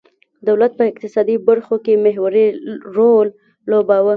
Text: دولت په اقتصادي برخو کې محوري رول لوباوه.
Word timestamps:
دولت 0.47 0.71
په 0.79 0.83
اقتصادي 0.91 1.35
برخو 1.47 1.75
کې 1.85 2.01
محوري 2.05 2.45
رول 2.97 3.27
لوباوه. 3.69 4.09